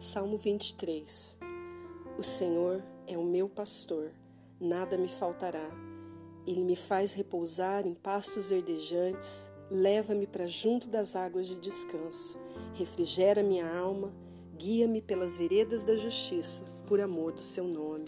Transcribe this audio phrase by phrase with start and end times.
[0.00, 1.36] Salmo 23
[2.16, 4.12] O Senhor é o meu pastor,
[4.60, 5.68] nada me faltará.
[6.46, 12.38] Ele me faz repousar em pastos verdejantes, leva-me para junto das águas de descanso,
[12.74, 14.14] refrigera minha alma,
[14.56, 18.06] guia-me pelas veredas da justiça, por amor do seu nome.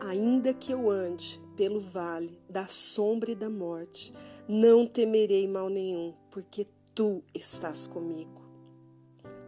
[0.00, 4.12] Ainda que eu ande pelo vale da sombra e da morte,
[4.46, 8.43] não temerei mal nenhum, porque tu estás comigo.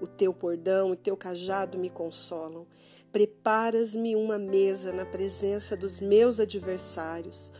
[0.00, 2.66] O teu bordão e teu cajado me consolam.
[3.10, 7.50] Preparas-me uma mesa na presença dos meus adversários.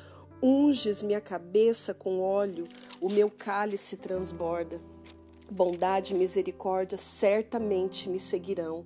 [0.42, 2.68] Unges minha cabeça com óleo,
[3.00, 4.80] o meu cálice transborda.
[5.50, 8.84] Bondade e misericórdia certamente me seguirão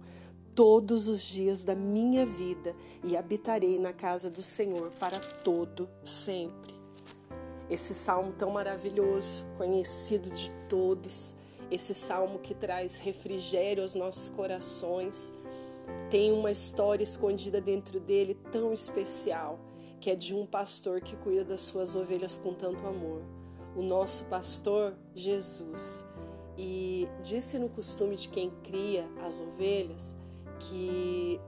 [0.55, 6.74] todos os dias da minha vida e habitarei na casa do Senhor para todo sempre.
[7.69, 11.34] Esse salmo tão maravilhoso, conhecido de todos,
[11.70, 15.33] esse salmo que traz refrigério aos nossos corações,
[16.11, 19.58] tem uma história escondida dentro dele tão especial,
[20.00, 23.22] que é de um pastor que cuida das suas ovelhas com tanto amor.
[23.77, 26.05] O nosso pastor, Jesus.
[26.56, 30.16] E disse no costume de quem cria as ovelhas
[30.59, 31.41] que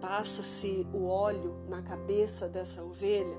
[0.00, 3.38] passa-se o óleo na cabeça dessa ovelha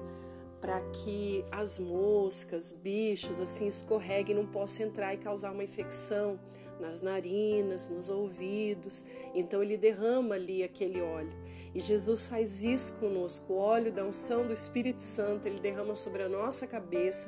[0.61, 6.39] para que as moscas, bichos assim escorreguem, não possam entrar e causar uma infecção
[6.79, 9.03] nas narinas, nos ouvidos.
[9.33, 11.33] Então ele derrama ali aquele óleo.
[11.73, 13.53] E Jesus faz isso conosco.
[13.53, 17.27] O óleo da unção do Espírito Santo, ele derrama sobre a nossa cabeça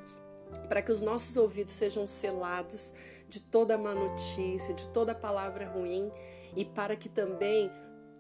[0.70, 2.94] para que os nossos ouvidos sejam selados
[3.28, 6.12] de toda má notícia, de toda palavra ruim
[6.56, 7.72] e para que também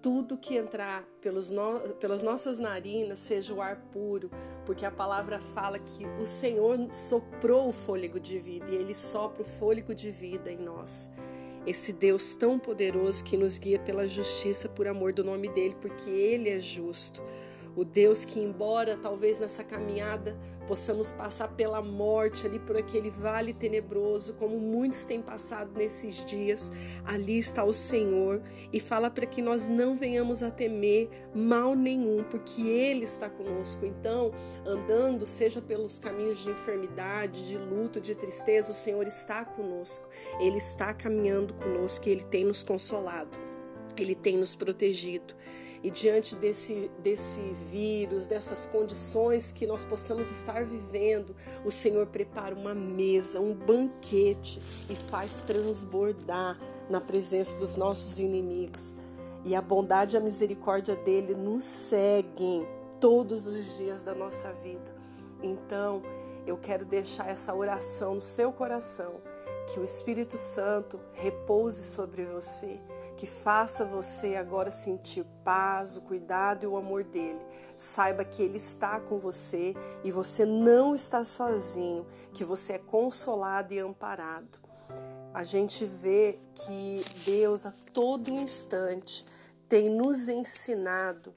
[0.03, 4.29] tudo que entrar pelos no, pelas nossas narinas seja o ar puro,
[4.65, 9.41] porque a palavra fala que o Senhor soprou o fôlego de vida e Ele sopra
[9.41, 11.09] o fôlego de vida em nós.
[11.65, 16.09] Esse Deus tão poderoso que nos guia pela justiça por amor do nome dele, porque
[16.09, 17.23] Ele é justo
[17.75, 23.53] o Deus que, embora talvez nessa caminhada possamos passar pela morte, ali por aquele vale
[23.53, 26.71] tenebroso, como muitos têm passado nesses dias,
[27.03, 28.41] ali está o Senhor
[28.71, 33.85] e fala para que nós não venhamos a temer mal nenhum, porque Ele está conosco.
[33.85, 34.31] Então,
[34.65, 40.07] andando, seja pelos caminhos de enfermidade, de luto, de tristeza, o Senhor está conosco,
[40.39, 43.37] Ele está caminhando conosco e Ele tem nos consolado,
[43.97, 45.33] Ele tem nos protegido.
[45.83, 52.55] E diante desse, desse vírus, dessas condições que nós possamos estar vivendo, o Senhor prepara
[52.55, 56.57] uma mesa, um banquete e faz transbordar
[56.89, 58.95] na presença dos nossos inimigos.
[59.43, 62.65] E a bondade e a misericórdia dele nos seguem
[63.01, 64.95] todos os dias da nossa vida.
[65.41, 66.01] Então,
[66.47, 69.15] eu quero deixar essa oração no seu coração,
[69.67, 72.79] que o Espírito Santo repouse sobre você
[73.17, 77.39] que faça você agora sentir paz, o cuidado e o amor dele.
[77.77, 83.73] Saiba que ele está com você e você não está sozinho, que você é consolado
[83.73, 84.59] e amparado.
[85.33, 89.25] A gente vê que Deus a todo instante
[89.67, 91.33] tem nos ensinado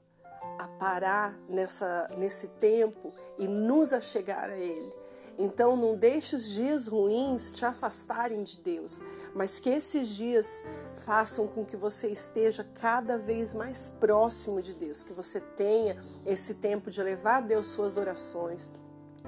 [0.59, 4.93] a parar nessa, nesse tempo e nos achegar a Ele.
[5.37, 9.03] Então não deixe os dias ruins te afastarem de Deus,
[9.35, 10.63] mas que esses dias
[11.05, 15.95] façam com que você esteja cada vez mais próximo de Deus, que você tenha
[16.25, 18.71] esse tempo de levar a Deus suas orações,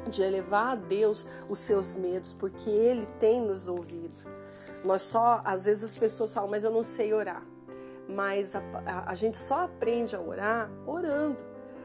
[0.08, 4.16] de elevar a Deus os seus medos, porque Ele tem nos ouvido.
[4.84, 7.46] Nós só, às vezes as pessoas falam, mas eu não sei orar.
[8.08, 11.38] Mas a, a, a gente só aprende a orar orando.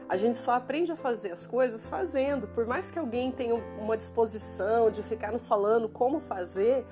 [0.07, 2.47] A gente só aprende a fazer as coisas fazendo.
[2.47, 6.85] Por mais que alguém tenha uma disposição de ficar nos falando como fazer,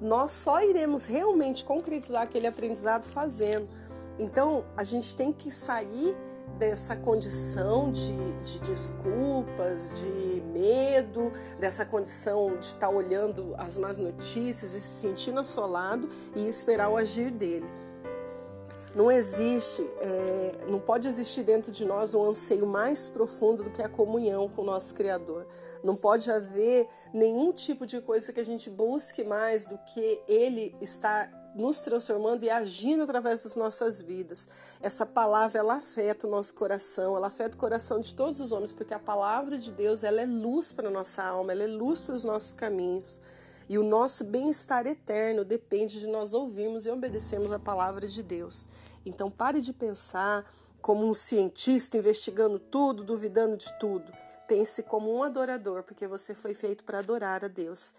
[0.00, 3.68] nós só iremos realmente concretizar aquele aprendizado fazendo.
[4.18, 6.14] Então, a gente tem que sair
[6.58, 8.12] dessa condição de,
[8.42, 15.38] de, desculpas, de medo, dessa condição de estar olhando as más notícias e se sentindo
[15.40, 17.66] assolado e esperar o agir dele.
[18.98, 23.80] Não existe, é, não pode existir dentro de nós um anseio mais profundo do que
[23.80, 25.46] a comunhão com o nosso Criador.
[25.84, 30.74] Não pode haver nenhum tipo de coisa que a gente busque mais do que Ele
[30.80, 34.48] está nos transformando e agindo através das nossas vidas.
[34.80, 38.72] Essa palavra ela afeta o nosso coração, ela afeta o coração de todos os homens,
[38.72, 42.02] porque a palavra de Deus ela é luz para a nossa alma, ela é luz
[42.02, 43.20] para os nossos caminhos.
[43.68, 48.66] E o nosso bem-estar eterno depende de nós ouvirmos e obedecermos a palavra de Deus.
[49.04, 50.50] Então pare de pensar
[50.80, 54.10] como um cientista investigando tudo, duvidando de tudo.
[54.46, 57.92] Pense como um adorador, porque você foi feito para adorar a Deus.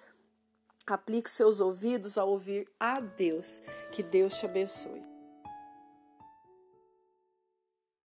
[0.88, 3.62] Aplique seus ouvidos a ouvir a Deus.
[3.92, 5.09] Que Deus te abençoe.